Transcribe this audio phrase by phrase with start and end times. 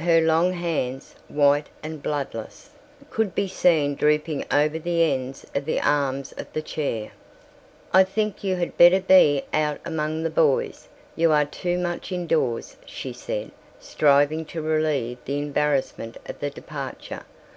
[0.00, 2.70] Her long hands, white and bloodless,
[3.10, 7.12] could be seen drooping over the ends of the arms of the chair.
[7.92, 10.88] "I think you had better be out among the boys.
[11.14, 17.22] You are too much indoors," she said, striving to relieve the embarrassment of the departure.